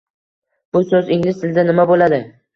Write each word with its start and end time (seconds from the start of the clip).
Bu 0.77 0.81
so'z 0.93 1.13
ingliz 1.17 1.39
tilida 1.45 1.67
nima 1.69 1.87
bo'ladi? 1.95 2.23